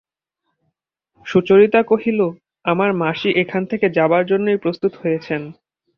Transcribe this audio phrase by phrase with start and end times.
[1.25, 2.19] সুচরিতা কহিল,
[2.65, 5.41] আমার মাসি এখান থেকে যাবার জন্যেই প্রস্তুত হয়েছেন।